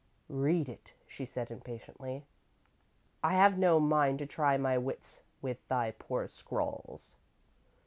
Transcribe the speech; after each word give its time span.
"Read 0.33 0.67
it," 0.67 0.95
she 1.05 1.27
said, 1.27 1.51
impatiently; 1.51 2.25
"I 3.23 3.33
have 3.35 3.59
no 3.59 3.79
mind 3.79 4.17
to 4.17 4.25
try 4.25 4.57
my 4.57 4.75
wits 4.75 5.21
with 5.43 5.59
thy 5.67 5.91
poor 5.91 6.27
scrawls." 6.27 7.17